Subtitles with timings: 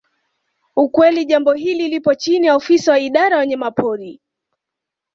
[0.75, 4.21] Ukweli jambo hili lipo chini ya ofisa wa idara ya wanyamapori